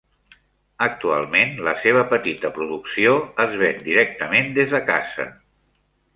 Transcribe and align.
Actualment, 0.85 1.53
la 1.67 1.73
seva 1.81 2.01
petita 2.13 2.51
producció 2.57 3.13
es 3.45 3.55
ven 3.65 3.85
directament 3.91 4.53
des 4.57 4.75
de 4.75 4.83
casa. 4.91 5.29